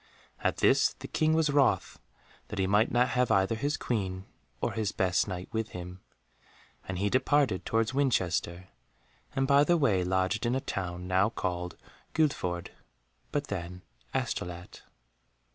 [0.39, 1.99] At this the King was wroth,
[2.47, 4.25] that he might not have either his Queen
[4.59, 5.99] or his best Knight with him,
[6.87, 8.69] and he departed towards Winchester
[9.35, 11.77] and by the way lodged in a town now called
[12.15, 12.71] Guildford,
[13.31, 14.81] but then Astolat.